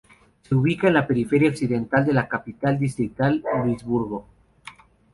[0.41, 4.25] Se ubica en la periferia occidental de la capital distrital Luisburgo.